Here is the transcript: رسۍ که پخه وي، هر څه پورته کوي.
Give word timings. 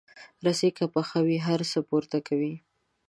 رسۍ 0.45 0.69
که 0.77 0.85
پخه 0.93 1.19
وي، 1.27 1.37
هر 1.47 1.59
څه 1.71 1.79
پورته 1.89 2.17
کوي. 2.27 2.53